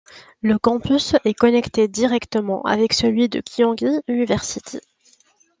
Le 0.41 0.57
campus 0.57 1.15
est 1.25 1.35
connecté 1.35 1.87
directement 1.87 2.63
avec 2.63 2.91
celui 2.93 3.29
de 3.29 3.39
Kyunghee 3.39 4.01
University. 4.07 4.79